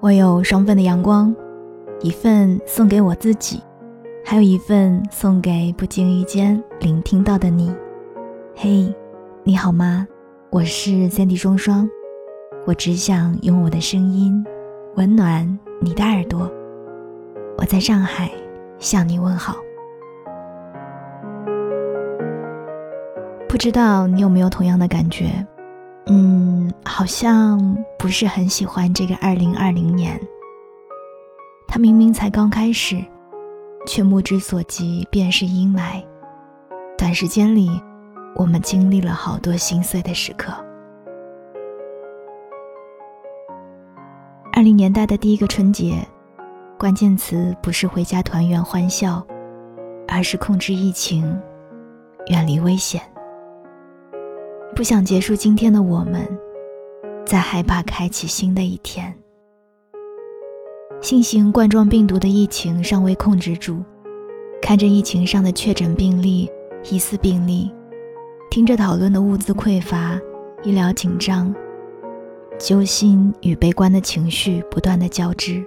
[0.00, 1.34] 我有双份的阳光，
[2.00, 3.60] 一份送给我自己，
[4.24, 7.74] 还有一份送给不经意间聆听到的你。
[8.54, 8.94] 嘿，
[9.44, 10.06] 你好吗？
[10.50, 11.86] 我是三 D 双双，
[12.64, 14.42] 我只想用我的声音
[14.94, 16.50] 温暖你的耳朵。
[17.58, 18.30] 我在上海
[18.78, 19.56] 向你问好。
[23.48, 25.44] 不知道你有没有同样的感觉？
[26.06, 26.47] 嗯，
[26.84, 27.58] 好像
[27.98, 30.20] 不是很喜欢这个二零二零年。
[31.66, 33.04] 它明明才刚开始，
[33.86, 36.02] 却目之所及便是阴霾。
[36.96, 37.70] 短时间里，
[38.34, 40.52] 我们经历了好多心碎的时刻。
[44.52, 46.04] 二零年代的第一个春节，
[46.78, 49.24] 关键词不是回家团圆欢笑，
[50.08, 51.40] 而是控制疫情，
[52.26, 53.00] 远离危险。
[54.74, 56.26] 不想结束今天的我们，
[57.28, 59.14] 在害怕开启新的一天。
[61.02, 63.84] 新型冠状病毒的疫情尚未控制住，
[64.62, 66.50] 看着疫情上的确诊病例、
[66.90, 67.70] 疑似病例，
[68.50, 70.18] 听着讨论的物资匮乏、
[70.62, 71.54] 医疗紧张，
[72.58, 75.62] 揪心与悲观的情绪不断的交织。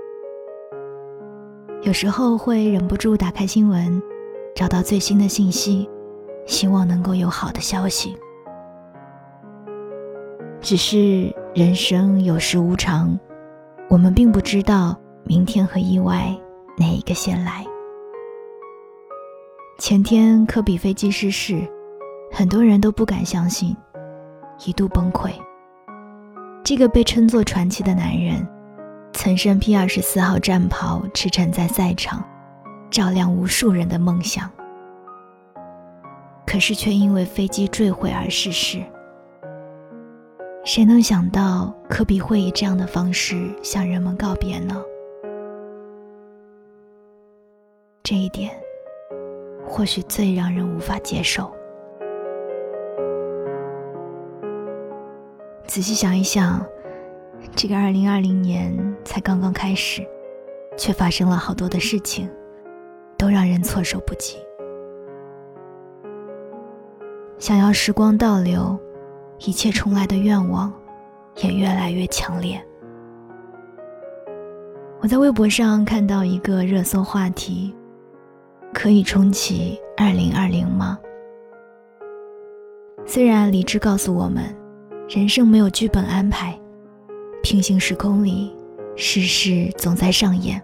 [1.83, 4.01] 有时候会忍不住打开新闻，
[4.55, 5.87] 找到最新的信息，
[6.47, 8.17] 希望能够有好的消息。
[10.61, 13.19] 只是人生有时无常，
[13.89, 16.31] 我们并不知道明天和意外
[16.77, 17.65] 哪一个先来。
[19.79, 21.67] 前天科比飞机失事，
[22.31, 23.75] 很多人都不敢相信，
[24.63, 25.31] 一度崩溃。
[26.63, 28.47] 这个被称作传奇的男人，
[29.13, 32.23] 曾身披二十四号战袍，驰骋在赛场，
[32.91, 34.47] 照亮无数人的梦想。
[36.45, 38.79] 可是却因为飞机坠毁而逝世。
[40.63, 44.79] 谁能想到科比会以这样的方式向人们告别呢？
[48.03, 48.51] 这一点，
[49.65, 51.51] 或许最让人无法接受。
[55.65, 56.63] 仔细想一想，
[57.55, 58.71] 这个二零二零年
[59.03, 60.07] 才刚刚开始，
[60.77, 62.29] 却发生了好多的事情，
[63.17, 64.37] 都让人措手不及。
[67.39, 68.79] 想要时光倒流。
[69.43, 70.71] 一切重来的愿望
[71.37, 72.63] 也越来越强烈。
[75.01, 77.73] 我在微博上看到一个热搜话题：
[78.71, 80.99] 可以重启二零二零吗？
[83.03, 84.43] 虽然理智告诉我们，
[85.09, 86.55] 人生没有剧本安排，
[87.41, 88.55] 平行时空里
[88.95, 90.61] 世事总在上演，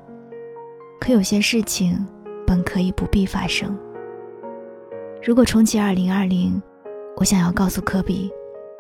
[1.00, 2.06] 可有些事情
[2.46, 3.76] 本可以不必发生。
[5.24, 6.62] 如果重启二零二零，
[7.16, 8.32] 我想要告诉科比。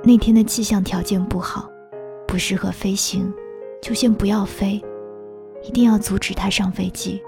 [0.03, 1.69] 那天的气象条件不好，
[2.27, 3.33] 不适合飞行，
[3.81, 4.81] 就先不要飞，
[5.63, 7.21] 一定要阻止他上飞机。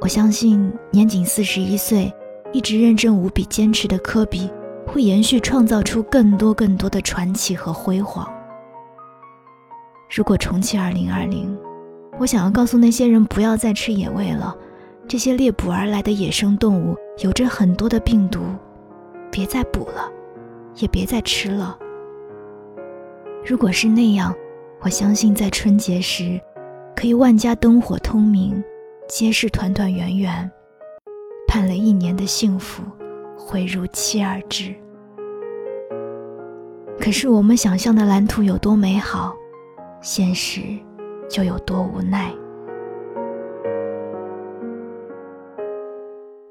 [0.00, 2.12] 我相信年仅四十一岁，
[2.52, 4.50] 一直认真无比坚持的科比，
[4.86, 8.28] 会延续创造出更多更多的传奇和辉煌。
[10.14, 11.56] 如果重启二零二零，
[12.18, 14.54] 我想要告诉那些人不要再吃野味了，
[15.06, 18.40] 这些猎捕而来的野生动物有着很多的病毒，
[19.30, 20.10] 别再捕了。
[20.76, 21.78] 也别再吃了。
[23.44, 24.34] 如果是那样，
[24.80, 26.40] 我相信在春节时，
[26.94, 28.62] 可以万家灯火通明，
[29.08, 30.50] 皆是团团圆圆，
[31.48, 32.82] 盼了一年的幸福
[33.36, 34.74] 会如期而至。
[37.00, 39.34] 可是我们想象的蓝图有多美好，
[40.00, 40.60] 现实
[41.28, 42.32] 就有多无奈。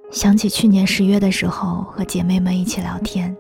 [0.10, 3.34] 想起去年十月的时候，和姐妹们一起聊天。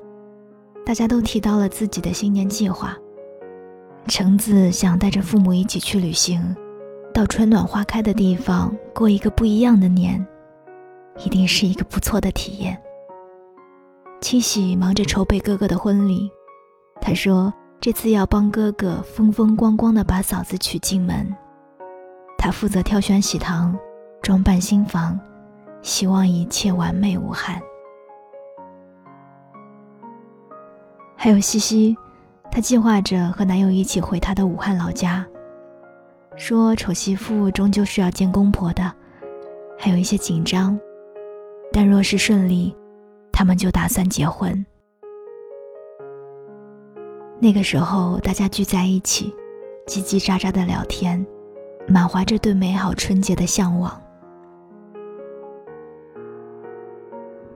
[0.85, 2.97] 大家都提到了自己的新年计划。
[4.07, 6.55] 橙子想带着父母一起去旅行，
[7.13, 10.25] 到春暖花开的地方过一个不一样的年，
[11.23, 12.81] 一定是一个不错的体验。
[14.21, 16.29] 七喜忙着筹备哥哥的婚礼，
[16.99, 21.31] 他说这次要帮哥哥风风光光的把嫂子娶进门，
[22.37, 23.77] 他负责挑选喜糖，
[24.21, 25.19] 装扮新房，
[25.83, 27.61] 希望一切完美无憾。
[31.23, 31.95] 还有西西，
[32.49, 35.23] 她计划着和男友一起回她的武汉老家。
[36.35, 38.91] 说丑媳妇终究是要见公婆的，
[39.77, 40.79] 还有一些紧张，
[41.71, 42.75] 但若是顺利，
[43.31, 44.65] 他们就打算结婚。
[47.39, 49.31] 那个时候，大家聚在一起，
[49.85, 51.23] 叽叽喳喳的聊天，
[51.87, 54.01] 满怀着对美好春节的向往。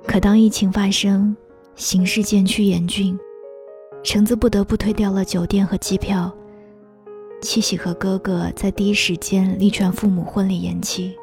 [0.05, 1.35] 可当疫情发生，
[1.73, 3.17] 形势渐趋严峻。
[4.05, 6.31] 橙子不得不推掉了酒店和机票。
[7.41, 11.15] 七喜和哥哥在第一时间力劝父母婚礼延期，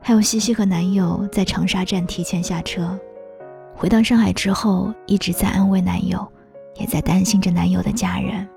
[0.00, 2.98] 还有西西和男友在长沙站提前下车。
[3.74, 6.26] 回到上海之后，一直在安慰男友，
[6.76, 8.48] 也在担心着男友的家人。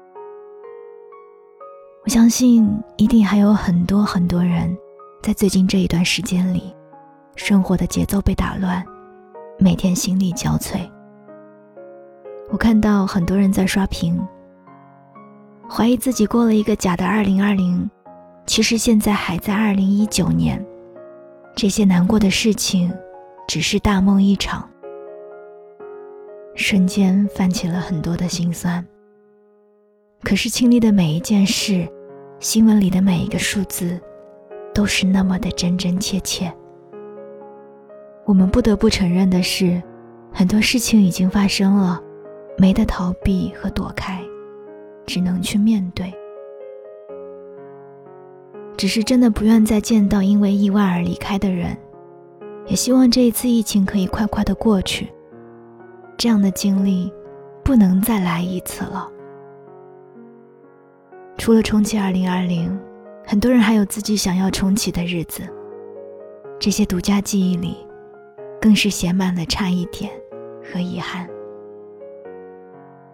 [2.05, 2.65] 我相信，
[2.95, 4.75] 一定还有很多很多人，
[5.21, 6.73] 在最近这一段时间里，
[7.35, 8.81] 生活的节奏被打乱，
[9.59, 10.89] 每天心力交瘁。
[12.49, 14.19] 我看到很多人在刷屏，
[15.69, 17.89] 怀疑自己过了一个假的二零二零，
[18.45, 20.63] 其实现在还在二零一九年。
[21.55, 22.93] 这些难过的事情，
[23.47, 24.69] 只是大梦一场。
[26.53, 28.85] 瞬间泛起了很多的心酸。
[30.23, 31.87] 可是经历的每一件事，
[32.39, 33.99] 新闻里的每一个数字，
[34.73, 36.53] 都是那么的真真切切。
[38.25, 39.81] 我们不得不承认的是，
[40.31, 42.01] 很多事情已经发生了，
[42.57, 44.21] 没得逃避和躲开，
[45.05, 46.13] 只能去面对。
[48.77, 51.77] 只是真的不愿再见到因为意外而离开的人，
[52.67, 55.07] 也希望这一次疫情可以快快的过去。
[56.17, 57.11] 这样的经历，
[57.63, 59.09] 不能再来一次了。
[61.37, 62.77] 除了重启二零二零，
[63.25, 65.43] 很多人还有自己想要重启的日子。
[66.57, 67.77] 这些独家记忆里，
[68.61, 70.09] 更是写满了差一点
[70.63, 71.29] 和遗憾。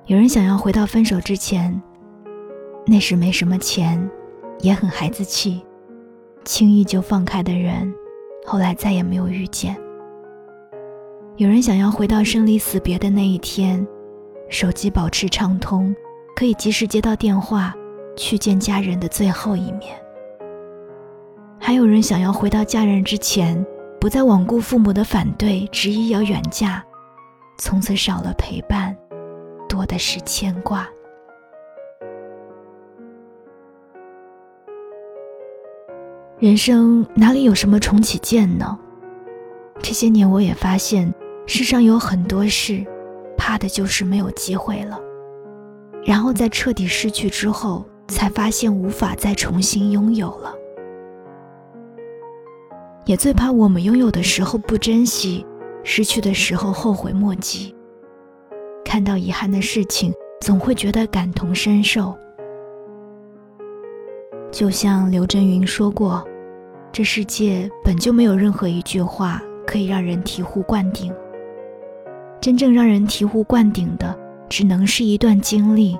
[0.08, 1.80] 有人想要回到分手之前，
[2.86, 4.10] 那时没什么钱，
[4.60, 5.64] 也很孩子气，
[6.44, 7.94] 轻易就放开的人，
[8.46, 9.78] 后来再也没有遇见。
[11.38, 13.86] 有人想要回到生离死别的那一天，
[14.50, 15.96] 手机保持畅通，
[16.36, 17.74] 可以及时接到电话，
[18.18, 19.96] 去见家人的最后一面。
[21.60, 23.64] 还有人想要回到嫁人之前，
[24.00, 26.84] 不再罔顾父母的反对，执意要远嫁，
[27.60, 28.98] 从此少了陪伴，
[29.72, 30.86] 多的是牵挂。
[36.40, 38.78] 人生哪里有什么重启键呢？
[39.82, 41.14] 这些年我也发现。
[41.48, 42.86] 世上有很多事，
[43.36, 45.00] 怕的就是没有机会了。
[46.06, 50.56] 然后在彻底失去之后，才发现无法再重新拥有了。
[53.06, 55.46] 也最怕我们拥有的时候不珍惜，
[55.84, 57.76] 失去的时候后悔莫及。
[58.92, 62.14] 看到遗憾的事情，总会觉得感同身受。
[64.52, 66.22] 就像刘震云说过
[66.92, 71.10] ：“这世界本就没有任何一句话可以让人醍醐灌顶。”
[72.42, 74.14] 真正让人醍醐灌顶的，
[74.50, 75.98] 只能是一段经历，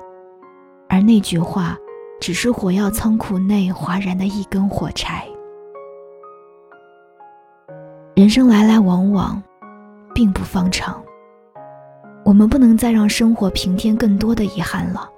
[0.86, 1.78] 而那句话，
[2.20, 5.26] 只是火药仓库内哗然的一根火柴。
[8.14, 9.42] 人生来来往往，
[10.14, 11.02] 并不方长。
[12.24, 15.08] 我们不能再让生活平添更多的遗憾了。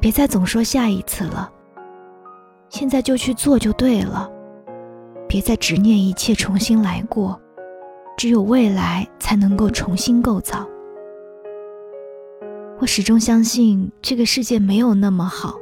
[0.00, 1.50] 别再总说下一次了，
[2.68, 4.30] 现在就去做就对了。
[5.28, 7.40] 别再执念一切重新来过。
[8.16, 10.66] 只有未来才能够重新构造。
[12.78, 15.54] 我始终相信这个世界没有那么好，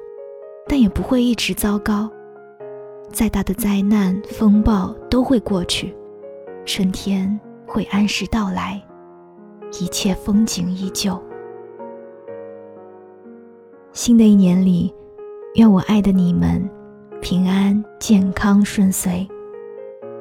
[0.69, 2.09] 但也不会一直糟糕。
[3.11, 5.93] 再大的灾难风暴都会过去，
[6.65, 8.81] 春天会按时到来，
[9.81, 11.21] 一切风景依旧。
[13.93, 14.95] 新的一年里，
[15.55, 16.69] 愿我爱的你们
[17.21, 19.29] 平安、健康、顺遂，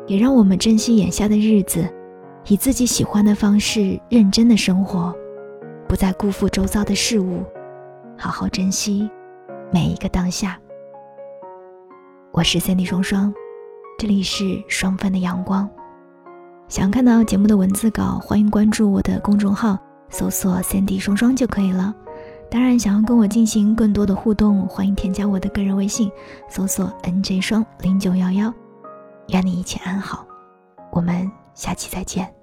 [0.08, 1.88] 也让我们珍惜眼下的日子。
[2.48, 5.16] 以自己喜欢的方式认真的生活，
[5.88, 7.42] 不再辜负周遭的事物，
[8.18, 9.10] 好好珍惜
[9.72, 10.60] 每一个当下。
[12.34, 13.34] 我是三弟双双，
[13.98, 15.70] 这里是双份的阳光。
[16.74, 19.78] 想看到节目的文字稿，欢迎关注我的公众号，
[20.10, 21.94] 搜索三 D 双双就可以了。
[22.50, 26.12] 当然，想要跟我进行更多的互动，欢迎添加我的个人微信，
[26.50, 28.52] 搜索 NJ 双零九幺幺。
[29.28, 30.26] 愿你一切安好，
[30.92, 31.32] 我们。
[31.54, 32.43] 下期再见。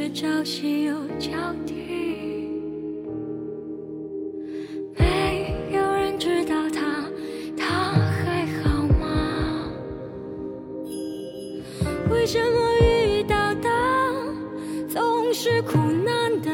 [0.00, 1.74] 却朝夕又交替。
[4.96, 7.04] 没有人知道他，
[7.54, 9.70] 他还好吗？
[12.10, 13.68] 为什么遇到的
[14.88, 16.49] 总是苦难的？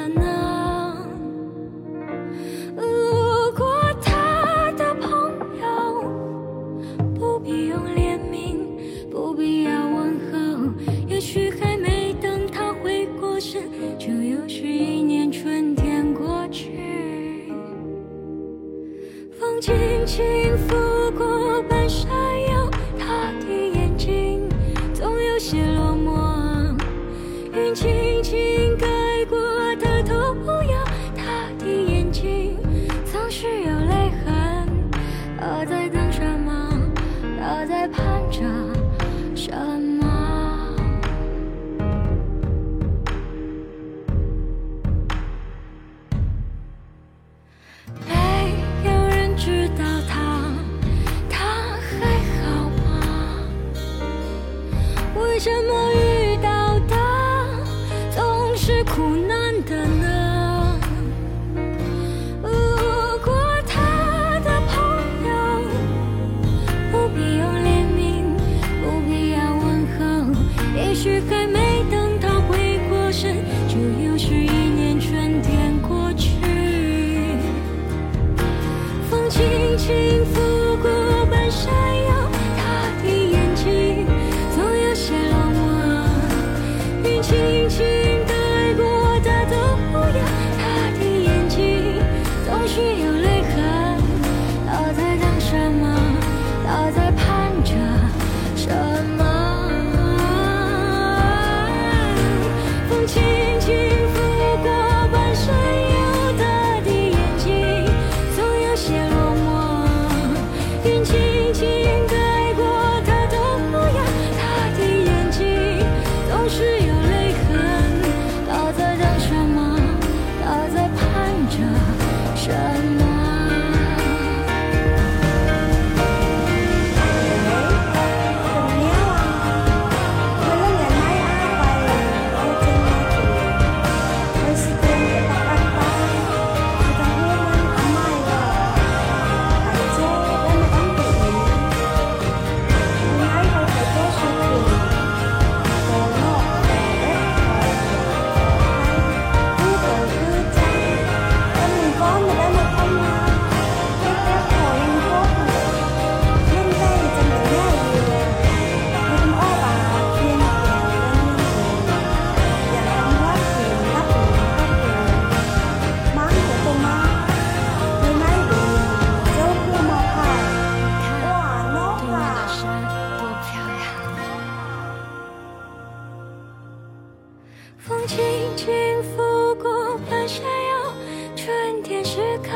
[177.79, 178.19] 风轻
[178.57, 180.93] 轻拂过半山腰，
[181.37, 182.51] 春天时刻，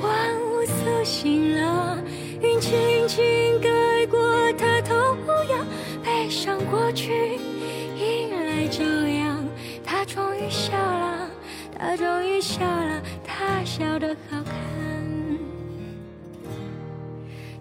[0.00, 1.98] 万物苏醒了。
[2.40, 4.20] 云轻轻盖过
[4.52, 5.66] 他头乌鸦，
[6.04, 7.36] 悲伤过去，
[7.96, 9.44] 迎来朝阳。
[9.84, 11.30] 他终于笑了，
[11.76, 14.54] 他终于笑了，他笑得好看。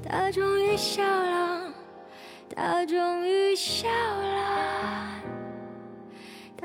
[0.07, 1.73] 他终于笑了，
[2.55, 5.32] 他终于笑了。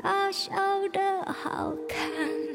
[0.01, 0.51] 他笑
[0.93, 2.48] 得好看。